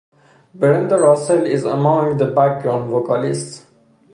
Brenda 0.55 0.97
Russell 0.97 1.45
is 1.45 1.63
among 1.63 2.17
the 2.17 2.25
background 2.25 2.89
vocalists. 2.89 3.67